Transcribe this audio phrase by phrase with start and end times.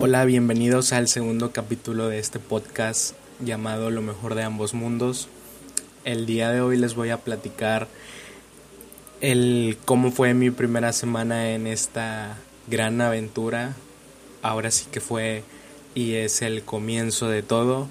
[0.00, 5.26] Hola, bienvenidos al segundo capítulo de este podcast llamado Lo mejor de ambos mundos.
[6.04, 7.88] El día de hoy les voy a platicar
[9.20, 12.36] el cómo fue mi primera semana en esta
[12.68, 13.74] gran aventura.
[14.40, 15.42] Ahora sí que fue
[15.96, 17.88] y es el comienzo de todo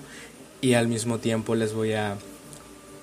[0.62, 2.16] y al mismo tiempo les voy a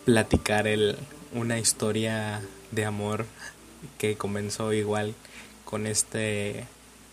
[0.06, 0.96] platicar el,
[1.34, 2.40] una historia
[2.70, 3.26] de amor
[3.98, 5.12] que comenzó igual
[5.66, 6.64] con este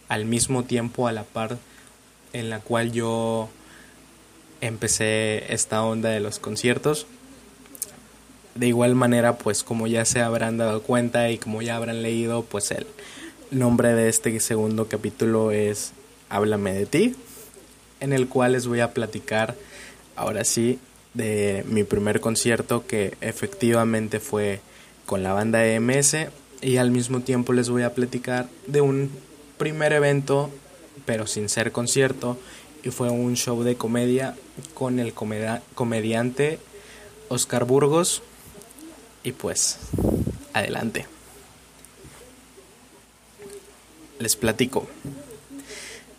[0.08, 1.58] al mismo tiempo a la par
[2.34, 3.49] en la cual yo
[4.62, 7.07] empecé esta onda de los conciertos.
[8.55, 12.44] De igual manera, pues como ya se habrán dado cuenta y como ya habrán leído,
[12.44, 12.85] pues el
[13.49, 15.94] nombre de este segundo capítulo es
[16.30, 17.16] Háblame de ti,
[17.99, 19.55] en el cual les voy a platicar
[20.16, 20.79] ahora sí
[21.13, 24.62] de mi primer concierto que efectivamente fue
[25.05, 26.16] con la banda EMS
[26.62, 29.12] y al mismo tiempo les voy a platicar de un
[29.57, 30.49] primer evento
[31.05, 32.38] pero sin ser concierto,
[32.84, 34.35] y fue un show de comedia
[34.74, 36.60] con el comediante
[37.29, 38.24] Oscar Burgos.
[39.24, 39.77] Y pues,
[40.54, 41.05] adelante.
[44.20, 44.88] Les platico.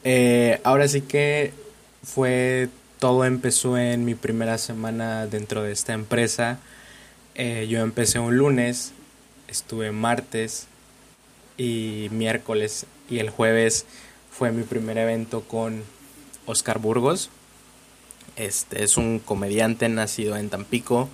[0.04, 1.52] Eh, ahora sí que
[2.02, 2.68] fue
[2.98, 6.60] todo empezó en mi primera semana dentro de esta empresa.
[7.34, 8.92] Eh, yo empecé un lunes,
[9.48, 10.66] estuve martes
[11.56, 13.86] y miércoles y el jueves
[14.32, 15.84] fue mi primer evento con
[16.46, 17.30] Oscar Burgos.
[18.36, 21.08] Este es un comediante nacido en Tampico,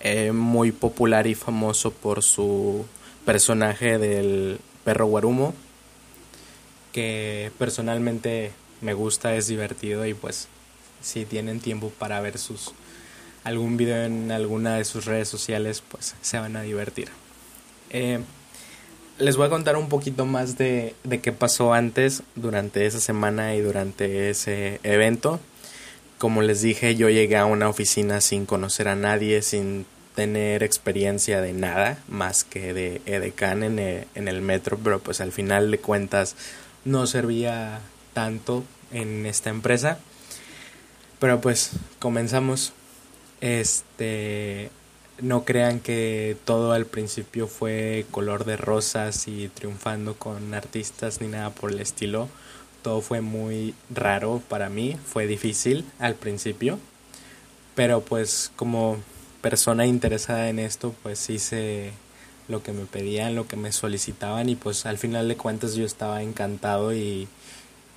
[0.00, 2.84] eh, muy popular y famoso por su
[3.24, 5.54] personaje del perro guarumo,
[6.92, 10.48] que personalmente me gusta, es divertido y pues
[11.02, 12.72] si tienen tiempo para ver sus
[13.44, 17.10] algún video en alguna de sus redes sociales, pues se van a divertir.
[17.90, 18.18] Eh,
[19.18, 23.54] les voy a contar un poquito más de, de qué pasó antes, durante esa semana
[23.54, 25.40] y durante ese evento.
[26.18, 31.40] Como les dije, yo llegué a una oficina sin conocer a nadie, sin tener experiencia
[31.40, 35.70] de nada más que de edecán en el, en el metro, pero pues al final
[35.70, 36.36] de cuentas
[36.84, 37.80] no servía
[38.14, 39.98] tanto en esta empresa.
[41.18, 42.72] Pero pues comenzamos.
[43.42, 44.70] Este
[45.20, 51.28] no crean que todo al principio fue color de rosas y triunfando con artistas ni
[51.28, 52.28] nada por el estilo.
[52.82, 56.78] Todo fue muy raro para mí, fue difícil al principio,
[57.74, 58.98] pero pues como
[59.40, 61.92] persona interesada en esto, pues hice
[62.48, 65.84] lo que me pedían, lo que me solicitaban y pues al final de cuentas yo
[65.84, 67.26] estaba encantado y,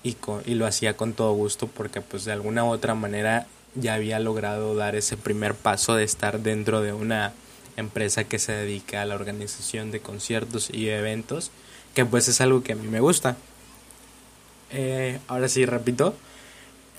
[0.03, 3.95] y, y lo hacía con todo gusto porque pues de alguna u otra manera ya
[3.95, 7.33] había logrado dar ese primer paso de estar dentro de una
[7.77, 11.51] empresa que se dedica a la organización de conciertos y eventos,
[11.93, 13.37] que pues es algo que a mí me gusta.
[14.71, 16.15] Eh, ahora sí, repito,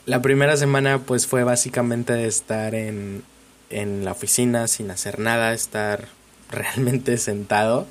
[0.06, 3.22] la primera semana pues fue básicamente de estar en,
[3.69, 6.08] en la oficina sin hacer nada, estar
[6.50, 7.87] realmente sentado.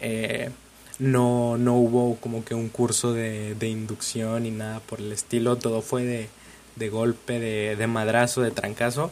[0.00, 0.50] Eh,
[0.98, 5.56] no, no hubo como que un curso de, de inducción ni nada por el estilo,
[5.56, 6.28] todo fue de
[6.76, 9.10] de golpe, de, de madrazo, de trancazo.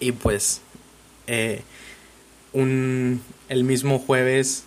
[0.00, 0.60] Y pues
[1.26, 1.62] eh,
[2.52, 4.64] un, el mismo jueves,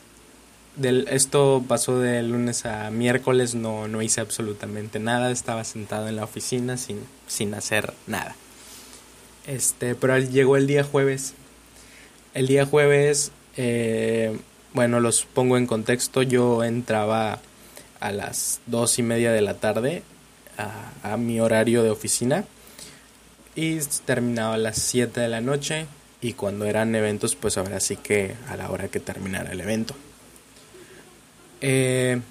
[0.75, 6.15] del, esto pasó de lunes a miércoles, no, no hice absolutamente nada, estaba sentado en
[6.15, 8.35] la oficina sin, sin hacer nada.
[9.47, 11.33] Este, pero llegó el día jueves.
[12.33, 14.37] El día jueves, eh,
[14.73, 17.39] bueno, los pongo en contexto, yo entraba
[17.99, 20.03] a las dos y media de la tarde
[20.59, 22.45] a, mi horario de oficina.
[23.55, 25.85] Y terminaba a las 7 de la noche
[26.21, 29.95] y cuando eran eventos pues ahora sí que a la hora que terminara el evento.
[31.61, 32.21] Eh,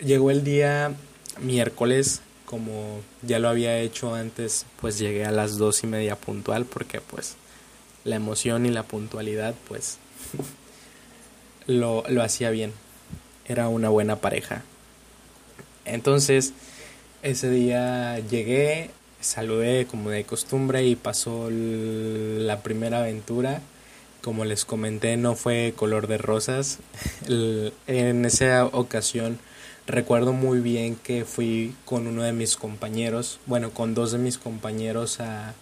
[0.00, 0.92] llegó el día
[1.40, 6.64] miércoles como ya lo había hecho antes pues llegué a las dos y media puntual
[6.64, 7.36] porque pues
[8.04, 9.98] la emoción y la puntualidad pues
[11.66, 12.72] lo, lo hacía bien.
[13.46, 14.62] Era una buena pareja.
[15.84, 16.54] Entonces
[17.24, 18.90] ese día llegué,
[19.20, 23.62] saludé como de costumbre y pasó la primera aventura.
[24.22, 26.78] Como les comenté, no fue color de rosas.
[27.86, 29.38] en esa ocasión
[29.86, 34.38] recuerdo muy bien que fui con uno de mis compañeros, bueno, con dos de mis
[34.38, 35.54] compañeros a,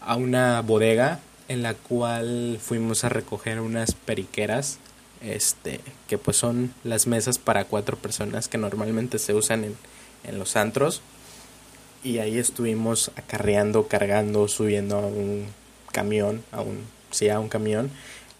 [0.00, 4.78] a una bodega en la cual fuimos a recoger unas periqueras
[5.22, 9.76] este que pues son las mesas para cuatro personas que normalmente se usan en,
[10.26, 11.02] en los antros
[12.04, 15.46] y ahí estuvimos acarreando, cargando, subiendo a un
[15.90, 16.84] camión, a un,
[17.30, 17.90] a un camión,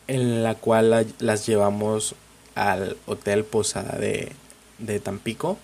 [0.06, 2.15] en la cual las llevamos
[2.55, 4.33] al Hotel Posada de,
[4.79, 5.59] de Tampico.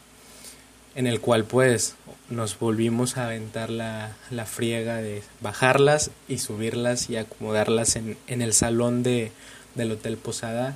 [0.94, 1.94] en el cual pues
[2.28, 8.42] nos volvimos a aventar la, la friega de bajarlas y subirlas y acomodarlas en, en
[8.42, 9.32] el salón de,
[9.74, 10.74] del Hotel Posada,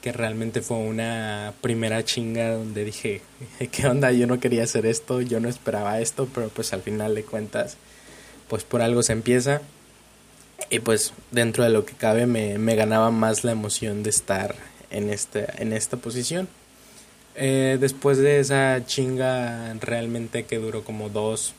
[0.00, 3.22] que realmente fue una primera chinga donde dije,
[3.72, 4.12] ¿qué onda?
[4.12, 7.76] Yo no quería hacer esto, yo no esperaba esto, pero pues al final de cuentas,
[8.48, 9.62] pues por algo se empieza.
[10.70, 14.54] Y pues dentro de lo que cabe me, me ganaba más la emoción de estar
[14.90, 16.48] en, este, en esta posición.
[17.34, 21.54] Eh, después de esa chinga realmente que duró como dos,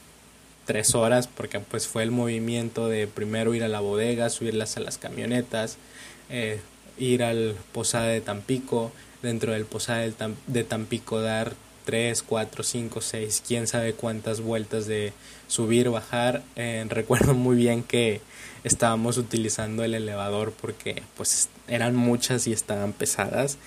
[0.66, 4.82] tres horas, porque pues fue el movimiento de primero ir a la bodega, subirlas a
[4.82, 5.78] las camionetas,
[6.30, 6.60] eh,
[7.00, 8.92] ir al Posada de Tampico,
[9.22, 10.08] dentro del Posada
[10.48, 11.54] de Tampico dar
[11.86, 15.14] tres, cuatro, cinco, seis, quién sabe cuántas vueltas de
[15.48, 16.44] subir, bajar.
[16.56, 18.22] Eh, recuerdo muy bien que
[18.64, 23.58] estábamos utilizando el elevador porque pues eran muchas y estaban pesadas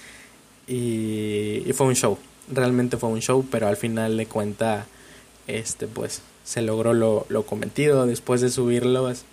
[0.66, 2.18] y, fue un show,
[2.48, 4.86] realmente fue un show, pero al final de cuenta,
[5.46, 9.24] este, pues, se logró lo, lo cometido, después de subirlos,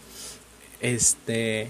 [0.82, 1.70] este,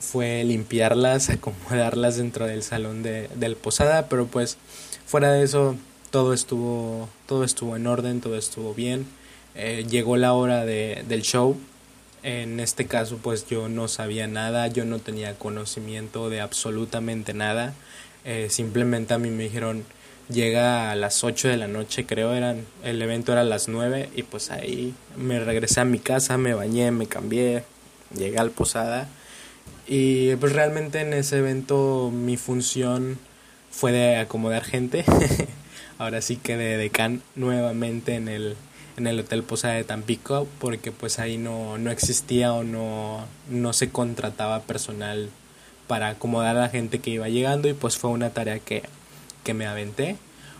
[0.00, 4.58] fue limpiarlas, acomodarlas dentro del salón de, del posada, pero pues,
[5.06, 5.76] fuera de eso,
[6.10, 9.06] todo estuvo, todo estuvo en orden, todo estuvo bien,
[9.54, 11.56] eh, llegó la hora de, del show,
[12.22, 17.72] en este caso pues yo no sabía nada, yo no tenía conocimiento de absolutamente nada.
[18.24, 19.84] Eh, simplemente a mí me dijeron
[20.28, 24.10] llega a las 8 de la noche creo eran el evento era a las 9
[24.16, 27.62] y pues ahí me regresé a mi casa me bañé me cambié
[28.12, 29.08] llegué al posada
[29.88, 33.18] y pues realmente en ese evento mi función
[33.70, 35.04] fue de acomodar gente.
[35.98, 38.56] Ahora sí que de decán nuevamente en el
[38.96, 43.72] en el hotel Posada de Tampico porque pues ahí no, no existía o no, no
[43.74, 45.28] se contrataba personal
[45.86, 47.68] para acomodar a la gente que iba llegando.
[47.68, 48.82] Y pues fue una tarea que,
[49.44, 50.16] que me aventé,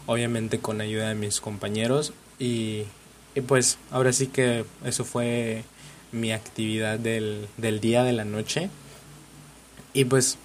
[0.07, 2.13] obviamente con ayuda de mis compañeros.
[2.39, 2.85] Y,
[3.35, 5.65] y pues ahora sí que eso fue
[6.13, 8.71] mi actividad del, del día, de la noche
[9.97, 10.37] y pues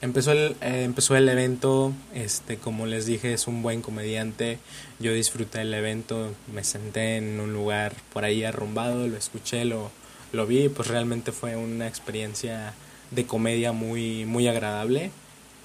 [0.00, 4.58] empezó el, eh, empezó el evento, este, como les dije, es un buen comediante,
[4.98, 9.92] yo disfruté el evento, me senté en un lugar por ahí arrumbado, lo escuché, lo,
[10.32, 12.74] lo vi, pues realmente fue una experiencia
[13.12, 15.12] de comedia muy, muy agradable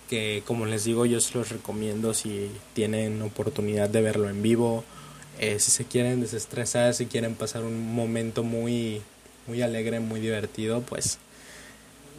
[0.07, 4.83] que como les digo yo se los recomiendo si tienen oportunidad de verlo en vivo.
[5.39, 9.01] Eh, si se quieren desestresar si quieren pasar un momento muy
[9.47, 11.17] muy alegre muy divertido pues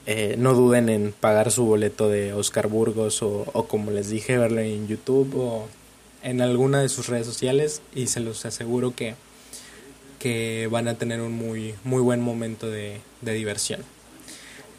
[0.07, 4.39] eh, no duden en pagar su boleto de Oscar Burgos o, o como les dije
[4.39, 5.69] verlo en YouTube o
[6.23, 9.15] en alguna de sus redes sociales y se los aseguro que
[10.19, 13.83] que van a tener un muy muy buen momento de, de diversión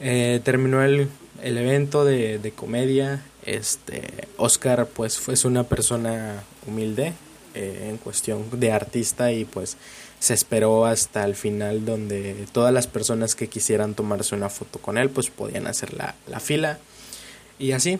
[0.05, 1.07] eh, terminó el,
[1.41, 3.23] el evento de, de, comedia.
[3.45, 7.13] Este, Oscar pues fue una persona humilde
[7.53, 9.77] eh, en cuestión de artista y pues
[10.23, 14.97] se esperó hasta el final donde todas las personas que quisieran tomarse una foto con
[14.97, 16.79] él pues podían hacer la, la fila
[17.59, 17.99] y así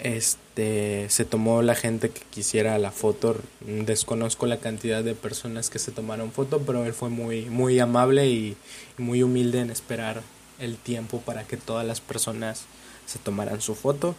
[0.00, 5.78] este se tomó la gente que quisiera la foto desconozco la cantidad de personas que
[5.78, 8.56] se tomaron foto pero él fue muy muy amable y
[8.98, 10.22] muy humilde en esperar
[10.58, 12.64] el tiempo para que todas las personas
[13.06, 14.14] se tomaran su foto,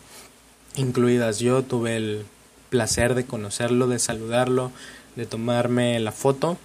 [0.75, 1.63] incluidas yo.
[1.63, 2.25] Tuve el
[2.69, 4.71] placer de conocerlo, de saludarlo,
[5.15, 6.57] de tomarme la foto.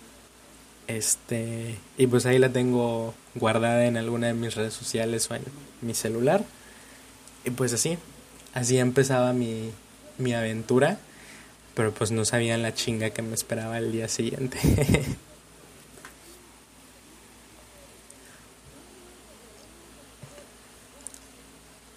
[0.88, 5.42] Este, y pues ahí la tengo guardada en alguna de mis redes sociales o en
[5.82, 6.44] mi celular.
[7.44, 7.98] Y pues así,
[8.54, 9.70] así empezaba mi,
[10.16, 10.98] mi aventura,
[11.74, 14.58] pero pues no sabían la chinga que me esperaba el día siguiente.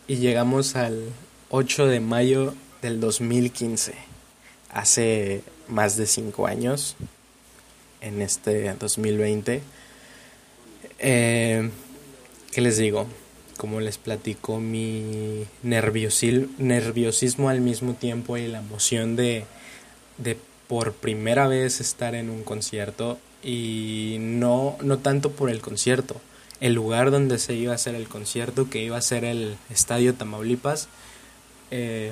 [0.08, 1.14] y llegamos al
[1.50, 3.94] 8 de mayo del 2015,
[4.70, 6.98] hace más de 5 años,
[8.02, 9.62] en este 2020.
[11.00, 11.70] Eh,
[12.52, 13.08] ¿Qué les digo?
[13.58, 19.46] Como les platico, mi nerviosismo al mismo tiempo y la emoción de,
[20.18, 26.16] de por primera vez estar en un concierto y no, no tanto por el concierto,
[26.60, 30.14] el lugar donde se iba a hacer el concierto, que iba a ser el Estadio
[30.14, 30.88] Tamaulipas.
[31.72, 32.12] Eh,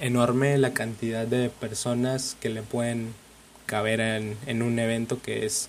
[0.00, 3.14] enorme la cantidad de personas que le pueden
[3.66, 5.68] caber en, un evento que es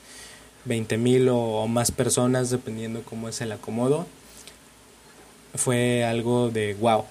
[0.66, 4.06] 20 mil o, más personas dependiendo cómo es el acomodo.
[5.56, 7.06] Fue algo de wow,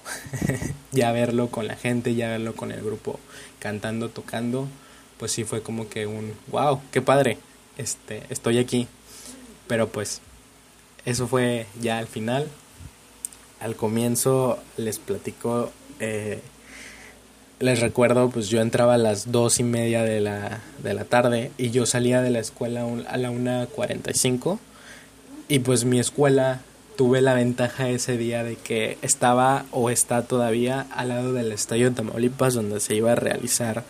[0.91, 3.19] ya verlo con la gente, ya verlo con el grupo
[3.59, 4.67] cantando, tocando,
[5.17, 7.37] pues sí fue como que un wow, qué padre,
[7.77, 8.87] este, estoy aquí.
[9.67, 10.21] Pero pues
[11.05, 12.47] eso fue ya al final.
[13.59, 16.41] Al comienzo les platico, eh,
[17.59, 21.51] les recuerdo, pues yo entraba a las dos y media de la, de la tarde
[21.57, 24.59] y yo salía de la escuela a la 1.45
[25.47, 26.61] y pues mi escuela
[26.97, 31.89] tuve la ventaja ese día de que estaba o está todavía al lado del estadio
[31.89, 33.83] de Tamaulipas donde se iba a realizar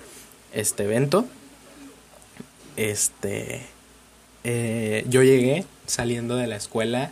[0.54, 1.26] este evento.
[2.76, 3.62] Este,
[4.44, 7.12] eh, yo llegué saliendo de la escuela,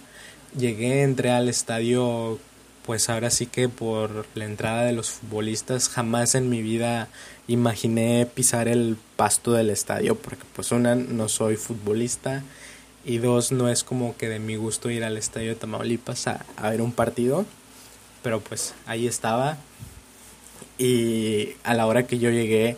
[0.57, 2.39] llegué, entré al estadio
[2.85, 7.07] pues ahora sí que por la entrada de los futbolistas jamás en mi vida
[7.47, 12.43] imaginé pisar el pasto del estadio porque pues una no soy futbolista
[13.03, 16.45] y dos no es como que de mi gusto ir al estadio de Tamaulipas a,
[16.57, 17.45] a ver un partido
[18.21, 19.57] pero pues ahí estaba
[20.77, 22.77] y a la hora que yo llegué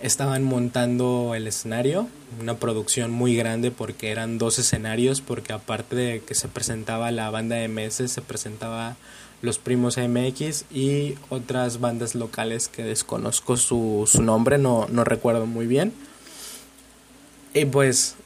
[0.00, 2.08] estaban montando el escenario,
[2.40, 7.30] una producción muy grande porque eran dos escenarios, porque aparte de que se presentaba la
[7.30, 8.96] banda de meses, se presentaba
[9.42, 15.46] los Primos MX y otras bandas locales que desconozco su, su nombre, no, no recuerdo
[15.46, 15.92] muy bien.
[17.54, 18.16] Y pues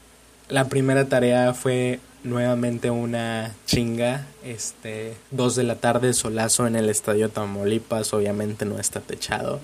[0.49, 6.88] la primera tarea fue nuevamente una chinga, este, dos de la tarde, solazo en el
[6.88, 9.61] estadio Tamaulipas, obviamente no está techado.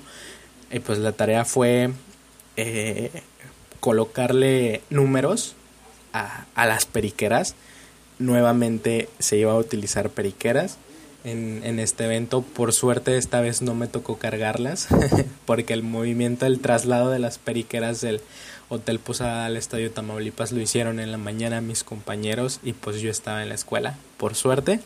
[0.70, 1.90] Y pues la tarea fue
[2.56, 3.10] eh,
[3.80, 5.56] colocarle números
[6.12, 7.56] a, a las periqueras.
[8.20, 10.78] Nuevamente se iba a utilizar periqueras
[11.24, 12.42] en, en, este evento.
[12.42, 14.88] Por suerte esta vez no me tocó cargarlas
[15.46, 18.20] porque el movimiento del traslado de las periqueras del
[18.70, 23.10] Hotel Posada al Estadio Tamaulipas lo hicieron en la mañana mis compañeros y pues yo
[23.10, 24.80] estaba en la escuela, por suerte.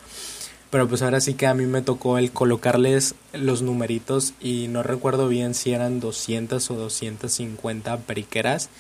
[0.71, 4.83] Pero pues ahora sí que a mí me tocó el colocarles los numeritos y no
[4.83, 8.71] recuerdo bien si eran 200 o 250 periqueras.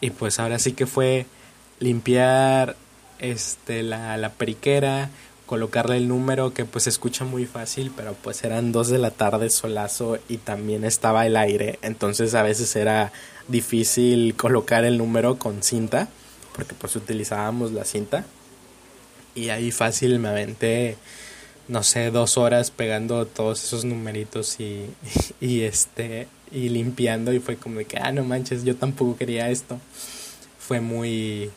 [0.00, 1.26] Y pues ahora sí que fue
[1.78, 2.74] limpiar
[3.18, 5.10] este la, la periquera,
[5.48, 9.10] colocarle el número que pues se escucha muy fácil, pero pues eran dos de la
[9.10, 13.10] tarde solazo y también estaba el aire, entonces a veces era
[13.48, 16.08] difícil colocar el número con cinta,
[16.54, 18.24] porque pues utilizábamos la cinta.
[19.34, 20.96] Y ahí fácil me aventé
[21.66, 24.86] no sé dos horas pegando todos esos numeritos y,
[25.40, 27.32] y este y limpiando.
[27.32, 29.80] Y fue como de que ah no manches yo tampoco quería esto
[30.58, 31.50] fue muy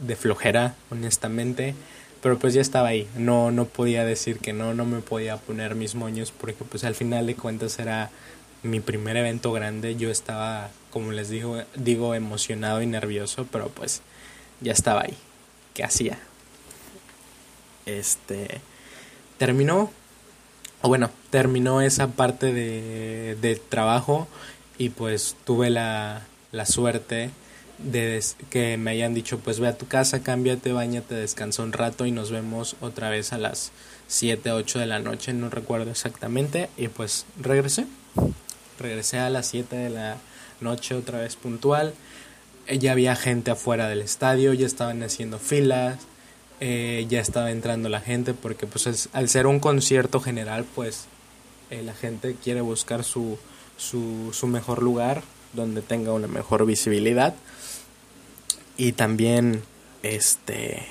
[0.00, 1.76] de flojera honestamente
[2.22, 5.74] pero pues ya estaba ahí, no, no podía decir que no, no me podía poner
[5.74, 8.10] mis moños porque pues al final de cuentas era
[8.62, 14.02] mi primer evento grande, yo estaba, como les digo, digo emocionado y nervioso, pero pues
[14.60, 15.16] ya estaba ahí,
[15.74, 16.20] ¿qué hacía?
[17.86, 18.60] Este,
[19.36, 19.90] terminó,
[20.80, 24.28] o bueno, terminó esa parte de, de trabajo
[24.78, 27.30] y pues tuve la, la suerte
[27.78, 32.06] de que me hayan dicho pues ve a tu casa, cámbiate, bañate, descansa un rato
[32.06, 33.72] y nos vemos otra vez a las
[34.08, 37.86] 7, 8 de la noche, no recuerdo exactamente, y pues regresé,
[38.78, 40.16] regresé a las 7 de la
[40.60, 41.94] noche otra vez puntual,
[42.66, 45.98] eh, ya había gente afuera del estadio, ya estaban haciendo filas,
[46.60, 51.06] eh, ya estaba entrando la gente porque pues al ser un concierto general pues
[51.70, 53.36] eh, la gente quiere buscar su,
[53.76, 55.22] su, su mejor lugar
[55.52, 57.34] donde tenga una mejor visibilidad.
[58.76, 59.62] Y también
[60.02, 60.86] este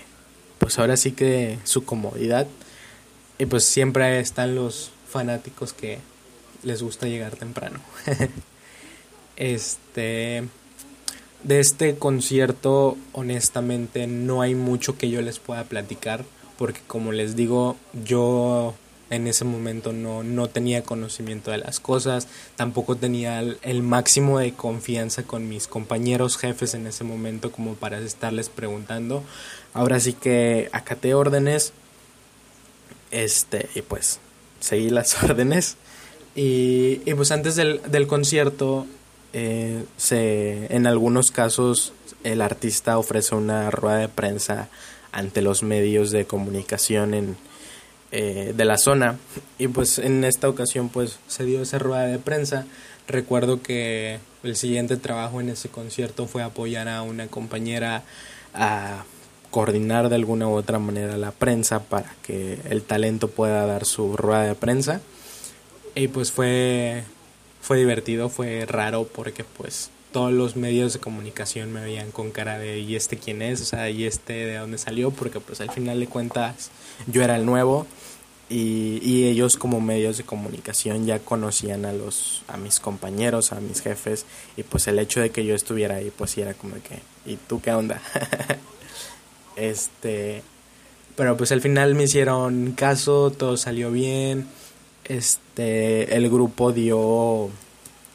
[0.62, 2.48] pues ahora sí que su comodidad.
[3.40, 5.98] Y pues siempre están los fanáticos que
[6.64, 7.80] les gusta llegar temprano.
[9.38, 10.44] Este
[11.42, 16.24] de este concierto honestamente no hay mucho que yo les pueda platicar
[16.58, 17.76] porque como les digo
[18.06, 18.76] yo
[19.12, 24.54] en ese momento no, no tenía conocimiento de las cosas, tampoco tenía el, máximo de
[24.54, 29.24] confianza con mis compañeros jefes en ese momento como para estarles preguntando.
[29.74, 31.74] Ahora sí que acaté órdenes,
[33.12, 34.20] este, y pues
[34.62, 35.76] seguí las órdenes.
[36.34, 38.88] Y, y pues antes del, del concierto,
[39.34, 41.92] eh, se, en algunos casos
[42.24, 44.70] el artista ofrece una rueda de prensa
[45.12, 47.36] ante los medios de comunicación en,
[48.12, 49.18] eh, de la zona.
[49.58, 52.66] Y pues en esta ocasión pues se dio esa rueda de prensa.
[53.08, 58.04] Recuerdo que el siguiente trabajo en ese concierto fue apoyar a una compañera
[58.54, 59.04] a
[59.50, 64.18] coordinar de alguna u otra manera la prensa para que el talento pueda dar su
[64.18, 65.02] rueda de prensa.
[65.96, 67.04] Y pues fue
[67.62, 72.58] fue divertido fue raro porque pues todos los medios de comunicación me veían con cara
[72.58, 73.62] de ¿y este quién es?
[73.62, 75.12] O sea, ¿y este de dónde salió?
[75.12, 76.72] Porque pues al final de cuentas
[77.08, 77.88] yo era el nuevo
[78.50, 83.62] y, y, ellos como medios de comunicación ya conocían a los a mis compañeros, a
[83.62, 84.26] mis jefes
[84.58, 87.62] y pues el hecho de que yo estuviera ahí pues era como que ¿y tú
[87.62, 88.02] qué onda?
[89.56, 90.44] este
[91.16, 94.48] pero pues al final me hicieron caso, todo salió bien.
[95.06, 97.50] Este el grupo dio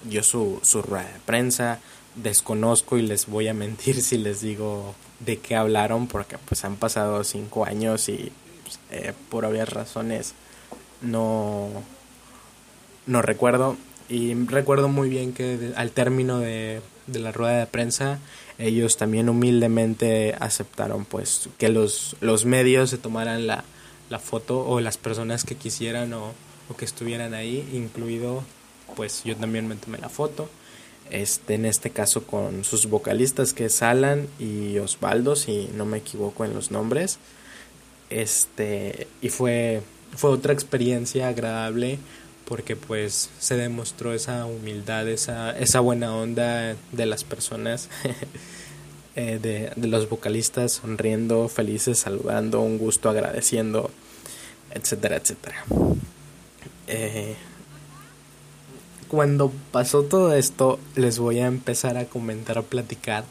[0.05, 1.81] dio su, su rueda de prensa.
[2.15, 6.77] Desconozco y les voy a mentir si les digo de qué hablaron porque pues han
[6.77, 8.31] pasado cinco años y
[8.63, 10.35] pues, eh, por obvias razones
[11.01, 11.69] no,
[13.07, 13.77] no recuerdo.
[14.09, 18.21] Y recuerdo muy bien que al término de, de la rueda de prensa
[18.59, 23.65] ellos también humildemente aceptaron pues que los, los medios se tomaran la,
[24.09, 26.33] la foto o las personas que quisieran o,
[26.69, 28.43] o, que estuvieran ahí, incluido
[28.95, 30.49] pues yo también me tomé la foto.
[31.11, 35.99] Este, en este caso con sus vocalistas que es Alan y Osvaldo, si no me
[35.99, 37.19] equivoco en los nombres.
[38.11, 39.83] Este, y fue,
[40.17, 41.99] fue otra experiencia agradable
[42.47, 47.89] porque pues se demostró esa humildad, esa, esa buena onda de las personas,
[49.17, 53.91] eh, de, de, los vocalistas sonriendo, felices, saludando, un gusto, agradeciendo,
[54.73, 55.65] etcétera, etcétera.
[56.87, 57.35] Eh,
[59.09, 63.25] cuando pasó todo esto, les voy a empezar a comentar, a platicar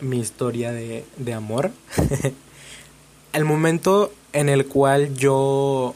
[0.00, 1.70] mi historia de, de amor.
[3.32, 5.94] el momento en el cual yo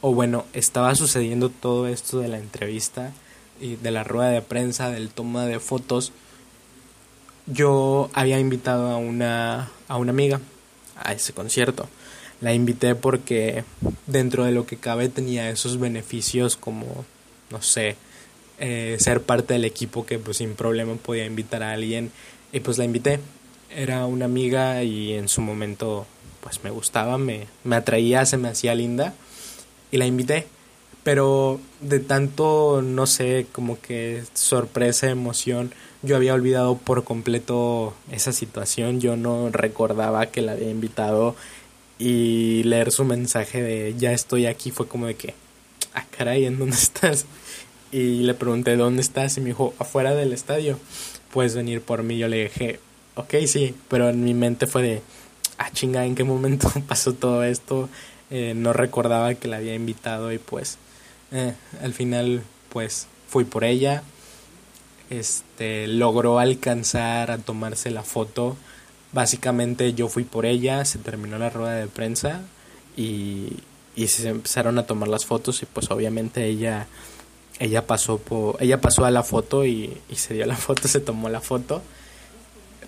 [0.00, 3.12] o bueno, estaba sucediendo todo esto de la entrevista
[3.60, 6.12] y de la rueda de prensa, del toma de fotos,
[7.46, 10.40] yo había invitado a una, a una amiga
[10.96, 11.88] a ese concierto.
[12.40, 13.64] La invité porque
[14.06, 17.04] dentro de lo que cabe tenía esos beneficios como,
[17.50, 17.96] no sé,
[18.58, 22.10] eh, ser parte del equipo que pues sin problema podía invitar a alguien
[22.52, 23.20] y pues la invité.
[23.74, 26.06] Era una amiga y en su momento
[26.40, 29.14] pues me gustaba, me, me atraía, se me hacía linda
[29.90, 30.46] y la invité.
[31.02, 35.72] Pero de tanto, no sé, como que sorpresa, emoción,
[36.02, 39.00] yo había olvidado por completo esa situación.
[39.00, 41.36] Yo no recordaba que la había invitado
[41.98, 45.34] y leer su mensaje de ya estoy aquí fue como de que,
[45.94, 47.26] ah, caray, ¿en dónde estás?
[47.92, 49.36] Y le pregunté, ¿dónde estás?
[49.36, 50.78] Y me dijo, afuera del estadio,
[51.32, 52.18] puedes venir por mí.
[52.18, 52.80] Yo le dije,
[53.14, 55.02] ok, sí, pero en mi mente fue de,
[55.58, 57.88] ah, chinga, ¿en qué momento pasó todo esto?
[58.28, 60.78] Eh, no recordaba que la había invitado y pues
[61.30, 64.02] eh, al final pues fui por ella
[65.10, 68.56] este logró alcanzar a tomarse la foto
[69.12, 72.40] básicamente yo fui por ella se terminó la rueda de prensa
[72.96, 73.58] y,
[73.94, 76.88] y se empezaron a tomar las fotos y pues obviamente ella
[77.58, 81.00] ella pasó por ella pasó a la foto y, y se dio la foto se
[81.00, 81.82] tomó la foto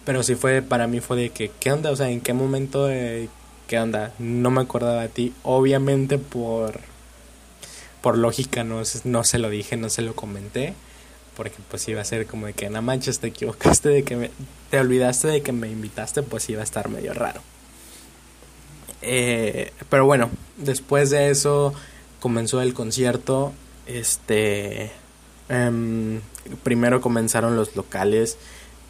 [0.05, 2.91] pero sí fue para mí fue de que qué onda o sea en qué momento
[2.91, 3.29] eh,
[3.69, 4.13] ¿qué onda?
[4.19, 5.33] No me acordaba de ti.
[5.45, 6.81] Obviamente por,
[8.01, 10.75] por lógica no, no se lo dije, no se lo comenté.
[11.37, 14.31] Porque pues iba a ser como de que, no manches, te equivocaste de que me,
[14.71, 17.41] te olvidaste de que me invitaste, pues iba a estar medio raro.
[19.03, 21.73] Eh, pero bueno, después de eso
[22.19, 23.53] comenzó el concierto.
[23.89, 24.93] Este,
[25.49, 26.21] em,
[26.63, 28.37] primero comenzaron los locales,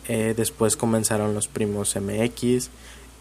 [0.08, 2.70] eh, después comenzaron los primos MX.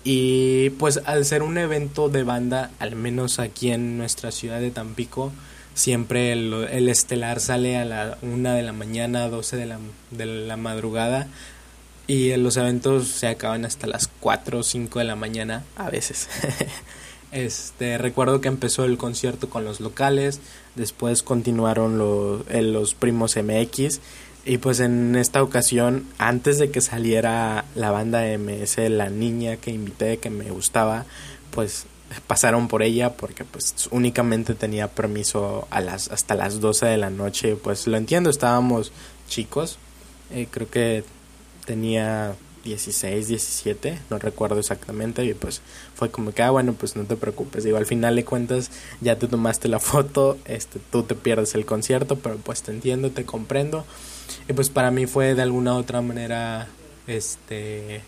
[0.03, 4.71] Y pues al ser un evento de banda, al menos aquí en nuestra ciudad de
[4.71, 5.31] Tampico,
[5.73, 9.79] siempre el, el estelar sale a la una de la mañana, 12 de la,
[10.11, 11.27] de la madrugada.
[12.07, 16.29] Y los eventos se acaban hasta las 4 o 5 de la mañana, a veces.
[17.33, 20.39] este, recuerdo que empezó el concierto con los locales,
[20.77, 23.99] después continuaron los, los primos MX
[24.45, 29.71] y pues en esta ocasión, antes de que saliera la banda MS, la niña que
[29.71, 31.05] invité, que me gustaba,
[31.51, 31.85] pues
[32.27, 37.09] pasaron por ella porque pues únicamente tenía permiso a las hasta las 12 de la
[37.09, 38.93] noche, pues lo entiendo, estábamos
[39.27, 39.77] chicos,
[40.31, 41.03] eh, creo que
[41.65, 42.35] tenía
[42.67, 45.61] 16, 17, no recuerdo exactamente, y pues
[45.95, 49.17] fue como que, ah, bueno, pues no te preocupes, digo, al final de cuentas ya
[49.17, 53.25] te tomaste la foto, este, tú te pierdes el concierto, pero pues te entiendo, te
[53.25, 53.85] comprendo,
[54.47, 56.67] y pues para mí fue de alguna u otra manera
[57.07, 58.01] este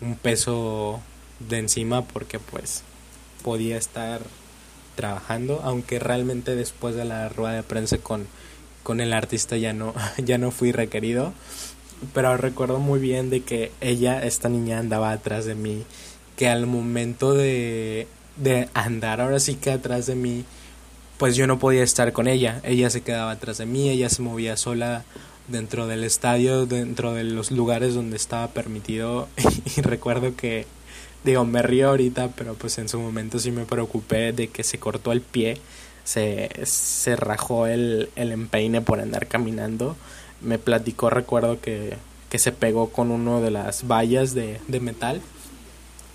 [0.00, 1.00] un peso
[1.48, 2.82] de encima porque pues
[3.42, 4.20] podía estar
[4.94, 8.26] trabajando, aunque realmente después de la rueda de prensa con,
[8.82, 11.32] con el artista ya no, ya no fui requerido.
[12.14, 15.84] Pero recuerdo muy bien de que ella, esta niña, andaba atrás de mí,
[16.36, 20.44] que al momento de, de andar ahora sí que atrás de mí,
[21.18, 22.60] pues yo no podía estar con ella.
[22.64, 25.04] Ella se quedaba atrás de mí, ella se movía sola
[25.48, 29.28] dentro del estadio, dentro de los lugares donde estaba permitido.
[29.76, 30.66] y recuerdo que,
[31.24, 34.78] digo, me río ahorita, pero pues en su momento sí me preocupé de que se
[34.78, 35.58] cortó el pie,
[36.04, 39.96] se, se rajó el, el empeine por andar caminando.
[40.42, 41.96] Me platicó, recuerdo que,
[42.30, 45.20] que se pegó con uno de las vallas de, de metal.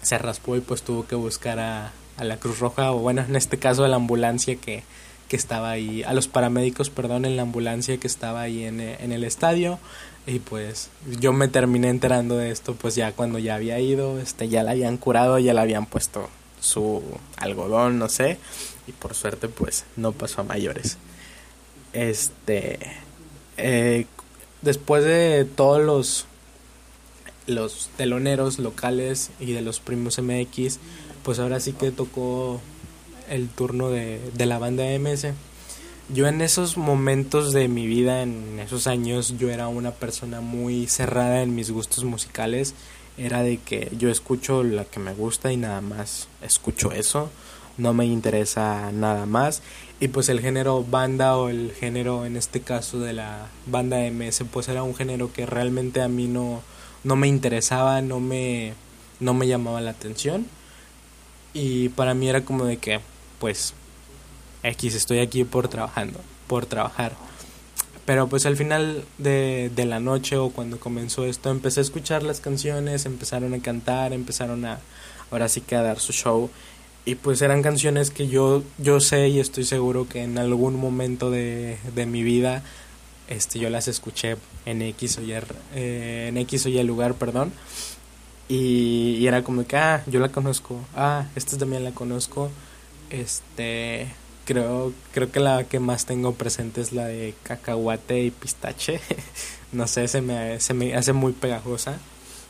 [0.02, 3.36] Se raspó y pues tuvo que buscar a, a la Cruz Roja, o bueno, en
[3.36, 4.84] este caso a la ambulancia que,
[5.28, 9.12] que estaba ahí, a los paramédicos, perdón, en la ambulancia que estaba ahí en, en
[9.12, 9.80] el estadio.
[10.26, 10.90] Y pues
[11.22, 14.72] yo me terminé enterando de esto pues ya cuando ya había ido, este ya la
[14.72, 17.02] habían curado, ya le habían puesto su
[17.38, 18.38] algodón, no sé,
[18.88, 20.98] y por suerte pues no pasó a mayores.
[21.94, 22.78] Este
[23.56, 24.06] eh,
[24.62, 26.26] después de todos los
[27.48, 30.80] los teloneros locales y de los primos MX,
[31.24, 32.60] pues ahora sí que tocó
[33.30, 35.28] el turno de, de la banda MS.
[36.14, 40.88] Yo en esos momentos de mi vida, en esos años, yo era una persona muy
[40.88, 42.76] cerrada en mis gustos musicales.
[43.18, 47.30] Era de que yo escucho la que me gusta y nada más escucho eso.
[47.78, 49.62] No me interesa nada más.
[50.00, 54.44] Y pues el género banda o el género en este caso de la banda MS
[54.52, 56.62] pues era un género que realmente a mí no,
[57.04, 58.74] no me interesaba, no me,
[59.20, 60.46] no me llamaba la atención.
[61.54, 63.00] Y para mí era como de que
[63.40, 63.74] pues
[64.64, 67.14] X estoy aquí por trabajando, por trabajar.
[68.06, 72.24] Pero pues al final de, de la noche o cuando comenzó esto empecé a escuchar
[72.24, 74.80] las canciones, empezaron a cantar, empezaron a
[75.32, 76.50] ahora sí que a dar su show
[77.08, 81.32] y pues eran canciones que yo yo sé y estoy seguro que en algún momento
[81.32, 82.64] de, de mi vida
[83.30, 85.32] este yo las escuché en X o Y
[85.74, 87.54] eh, en X lugar perdón.
[88.50, 90.82] Y, y, era como que ah yo la conozco.
[90.98, 92.52] Ah esta también la conozco.
[93.10, 94.08] Este
[94.44, 99.00] creo creo que la que más tengo presente es la de cacahuate y pistache.
[99.72, 102.00] No sé se me se me hace muy pegajosa.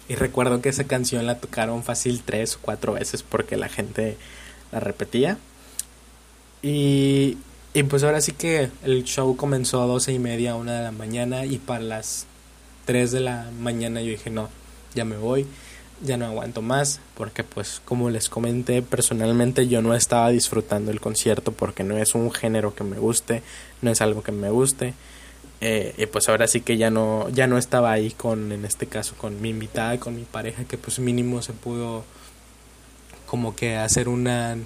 [0.10, 4.18] Y recuerdo que esa canción la tocaron fácil tres o cuatro veces porque la gente
[4.72, 5.38] la repetía.
[6.62, 7.38] Y,
[7.74, 10.92] y pues ahora sí que el show comenzó a doce y media, una de la
[10.92, 12.26] mañana y para las
[12.86, 14.50] 3 de la mañana yo dije no,
[14.96, 15.46] ya me voy,
[16.04, 21.02] ya no aguanto más porque pues como les comenté personalmente yo no estaba disfrutando el
[21.02, 23.44] concierto porque no es un género que me guste,
[23.82, 24.94] no es algo que me guste.
[25.60, 28.86] Eh, y pues ahora sí que ya no ya no estaba ahí con en este
[28.86, 32.04] caso con mi invitada con mi pareja que pues mínimo se pudo
[33.28, 34.58] como que hacer una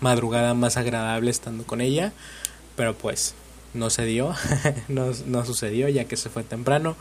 [0.00, 2.12] madrugada más agradable estando con ella,
[2.76, 3.34] pero pues
[3.74, 4.34] no se dio,
[4.88, 6.96] no, no sucedió ya que se fue temprano.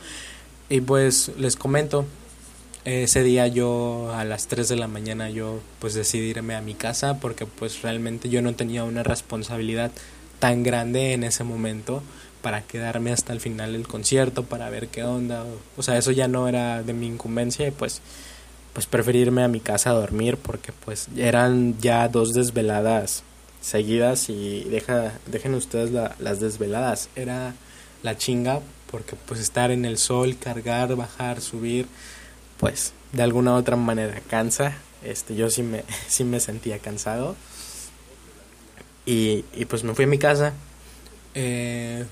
[0.69, 2.05] Y pues les comento,
[2.85, 6.73] ese día yo a las 3 de la mañana yo pues decidí irme a mi
[6.73, 9.91] casa porque pues realmente yo no tenía una responsabilidad
[10.39, 12.01] tan grande en ese momento
[12.41, 16.29] para quedarme hasta el final del concierto para ver qué onda o sea eso ya
[16.29, 18.01] no era de mi incumbencia y pues
[18.73, 23.23] pues preferirme a mi casa a dormir porque pues eran ya dos desveladas
[23.61, 27.09] seguidas y deja, dejen ustedes las desveladas.
[27.15, 27.55] Era
[28.03, 31.87] la chinga porque pues estar en el sol, cargar, bajar, subir,
[32.57, 34.75] pues de alguna u otra manera cansa.
[35.03, 37.35] Este, yo sí me, sí me sentía cansado.
[39.05, 40.53] Y, y pues me fui a mi casa.
[41.33, 42.05] Eh,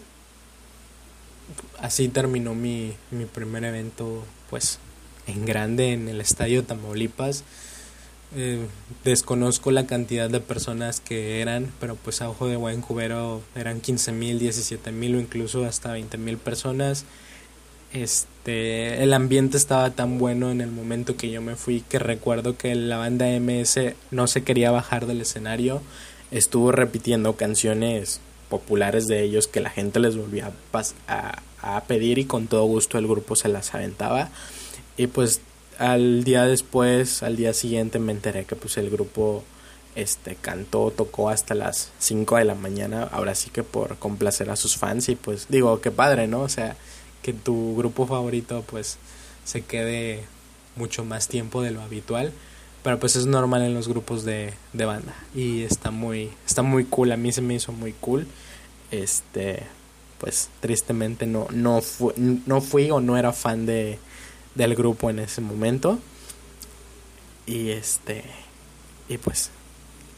[1.79, 4.79] así terminó mi, mi primer evento pues
[5.27, 7.43] en grande en el estadio Tamaulipas.
[8.35, 8.65] Eh,
[9.05, 13.79] desconozco la cantidad de personas que eran, pero pues a ojo de buen cubero eran
[13.79, 17.05] 15 mil, 17 mil o incluso hasta 20 mil personas.
[17.93, 22.57] Este, el ambiente estaba tan bueno en el momento que yo me fui que recuerdo
[22.57, 25.81] que la banda MS no se quería bajar del escenario,
[26.31, 30.51] estuvo repitiendo canciones populares de ellos que la gente les volvía
[31.07, 34.29] a, a pedir y con todo gusto el grupo se las aventaba.
[34.97, 35.41] Y pues
[35.77, 39.43] al día después, al día siguiente me enteré que pues el grupo
[39.95, 44.55] este cantó, tocó hasta las 5 de la mañana, ahora sí que por complacer a
[44.55, 46.41] sus fans y pues digo, qué padre, ¿no?
[46.41, 46.75] O sea,
[47.23, 48.97] que tu grupo favorito pues
[49.43, 50.23] se quede
[50.75, 52.31] mucho más tiempo de lo habitual,
[52.83, 56.85] pero pues es normal en los grupos de, de banda y está muy está muy
[56.85, 58.27] cool, a mí se me hizo muy cool.
[58.91, 59.63] Este,
[60.19, 61.81] pues tristemente no no
[62.45, 63.99] no fui o no era fan de
[64.57, 65.99] del grupo en ese momento.
[67.45, 68.23] Y este
[69.07, 69.51] y pues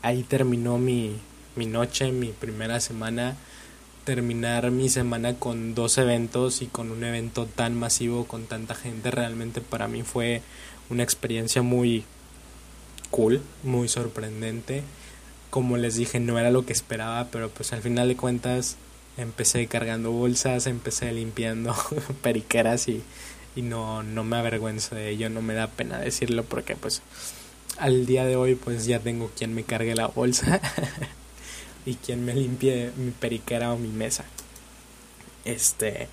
[0.02, 1.15] ahí terminó mi,
[1.56, 3.38] mi noche, mi primera semana.
[4.04, 9.12] Terminar mi semana con dos eventos y con un evento tan masivo, con tanta gente,
[9.12, 10.41] realmente para mí fue
[10.89, 12.06] una experiencia muy
[13.12, 14.84] cool, muy sorprendente.
[15.52, 18.78] Como les dije, no era lo que esperaba, pero pues al final de cuentas
[19.17, 21.75] empecé cargando bolsas, empecé limpiando
[22.23, 23.04] periqueras y
[23.59, 27.01] y no, no me avergüenzo de ello, no me da pena decirlo porque pues
[27.77, 30.61] al día de hoy pues ya tengo quien me cargue la bolsa
[31.85, 34.23] y quien me limpie mi periquera o mi mesa.
[35.43, 36.07] Este...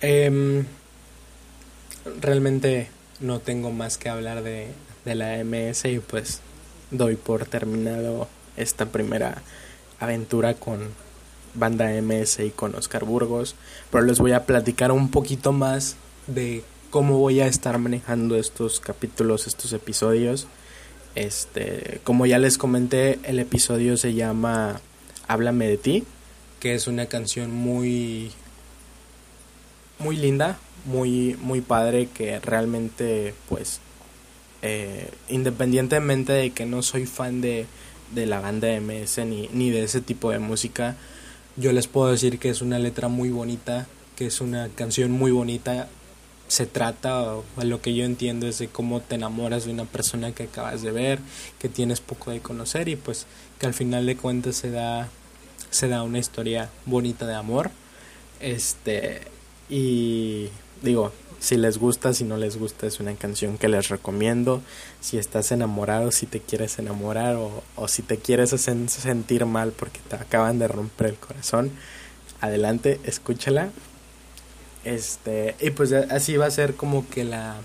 [0.00, 0.64] Em,
[2.20, 4.68] realmente no tengo más que hablar de,
[5.04, 6.40] de la MS y pues
[6.92, 9.42] doy por terminado esta primera
[9.98, 10.90] aventura con
[11.54, 13.54] Banda MS y con Oscar Burgos,
[13.90, 18.80] pero les voy a platicar un poquito más de cómo voy a estar manejando estos
[18.80, 20.46] capítulos, estos episodios.
[21.14, 24.80] Este, como ya les comenté, el episodio se llama
[25.28, 26.04] Háblame de ti,
[26.60, 28.30] que es una canción muy
[29.98, 33.80] muy linda, muy muy padre que realmente pues
[34.62, 37.66] eh, independientemente de que no soy fan de,
[38.14, 40.96] de la banda MS ni, ni de ese tipo de música,
[41.56, 43.86] yo les puedo decir que es una letra muy bonita,
[44.16, 45.88] que es una canción muy bonita.
[46.48, 50.32] Se trata, a lo que yo entiendo, es de cómo te enamoras de una persona
[50.32, 51.18] que acabas de ver,
[51.58, 53.26] que tienes poco de conocer y pues
[53.58, 55.08] que al final de cuentas se da,
[55.70, 57.70] se da una historia bonita de amor.
[58.40, 59.22] Este,
[59.70, 60.48] y
[60.82, 61.12] digo,
[61.42, 64.62] si les gusta, si no les gusta, es una canción que les recomiendo.
[65.00, 69.98] Si estás enamorado, si te quieres enamorar o, o si te quieres sentir mal porque
[70.08, 71.72] te acaban de romper el corazón,
[72.40, 73.70] adelante, escúchala.
[74.84, 77.56] Este, y pues así va a ser como que la,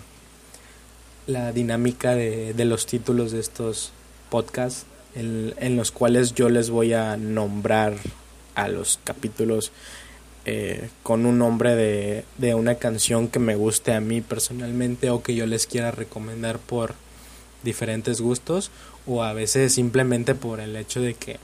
[1.27, 3.91] la dinámica de, de los títulos de estos
[4.31, 7.93] podcasts en, en los cuales yo les voy a nombrar
[8.55, 9.71] a los capítulos
[10.47, 15.21] eh, con un nombre de, de una canción que me guste a mí personalmente o
[15.21, 16.95] que yo les quiera recomendar por
[17.63, 18.71] diferentes gustos
[19.05, 21.37] o a veces simplemente por el hecho de que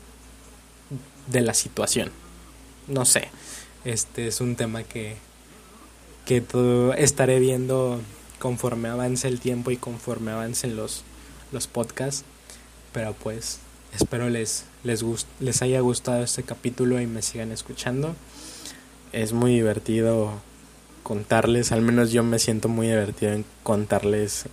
[1.27, 2.11] de la situación.
[2.87, 3.29] No sé
[3.85, 5.15] este es un tema que
[6.25, 7.99] que todo estaré viendo
[8.39, 11.03] conforme avance el tiempo y conforme avancen los
[11.51, 12.23] los podcasts
[12.93, 13.59] pero pues
[13.93, 15.03] espero les les
[15.39, 18.15] les haya gustado este capítulo y me sigan escuchando
[19.13, 20.33] es muy divertido
[21.03, 24.45] contarles, al menos yo me siento muy divertido en contarles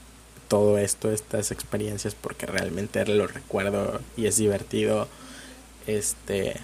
[0.49, 5.09] todo esto, estas experiencias, porque realmente lo recuerdo y es divertido.
[5.87, 6.57] Este,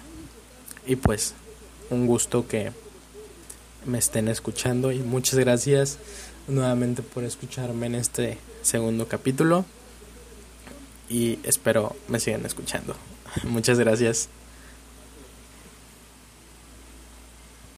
[0.85, 1.33] y pues,
[1.89, 2.71] un gusto que
[3.85, 5.97] me estén escuchando y muchas gracias
[6.47, 9.65] nuevamente por escucharme en este segundo capítulo
[11.09, 12.95] y espero me sigan escuchando.
[13.43, 14.29] Muchas gracias.